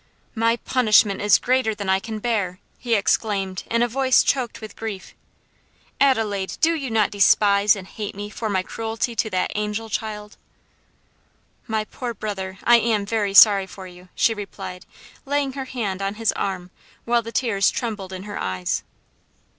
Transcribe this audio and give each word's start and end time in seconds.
"My 0.33 0.55
punishment 0.55 1.21
is 1.21 1.37
greater 1.37 1.75
than 1.75 1.87
I 1.87 1.99
can 1.99 2.17
bear!" 2.17 2.57
he 2.79 2.95
exclaimed 2.95 3.63
in 3.69 3.83
a 3.83 3.87
voice 3.87 4.23
choked 4.23 4.59
with 4.59 4.75
grief. 4.75 5.13
"Adelaide, 5.99 6.57
do 6.59 6.73
you 6.73 6.89
not 6.89 7.11
despise 7.11 7.75
and 7.75 7.85
hate 7.85 8.15
me 8.15 8.31
for 8.31 8.49
my 8.49 8.63
cruelty 8.63 9.15
to 9.15 9.29
that 9.29 9.51
angel 9.53 9.89
child?" 9.91 10.37
"My 11.67 11.85
poor 11.85 12.15
brother, 12.15 12.57
I 12.63 12.77
am 12.77 13.05
very 13.05 13.35
sorry 13.35 13.67
for 13.67 13.85
you," 13.85 14.09
she 14.15 14.33
replied, 14.33 14.87
laying 15.27 15.53
her 15.53 15.65
hand 15.65 16.01
on 16.01 16.15
his 16.15 16.31
arm, 16.31 16.71
while 17.05 17.21
the 17.21 17.31
tears 17.31 17.69
trembled 17.69 18.11
in 18.11 18.23
her 18.23 18.39
eyes. 18.39 18.81